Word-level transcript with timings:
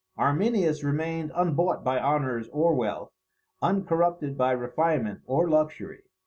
Arminius 0.17 0.83
remained 0.83 1.31
unbought 1.35 1.83
by 1.83 1.99
honours 1.99 2.49
or 2.49 2.73
wealth, 2.73 3.11
uncorrupted 3.61 4.35
by 4.35 4.49
refinement 4.51 5.21
or 5.27 5.47
luxury. 5.47 6.01